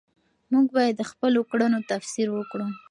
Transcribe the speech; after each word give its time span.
موږ 0.51 0.65
باید 0.75 0.93
د 0.97 1.03
خپلو 1.11 1.41
کړنو 1.51 1.79
تفسیر 1.91 2.27
وکړو. 2.33 2.67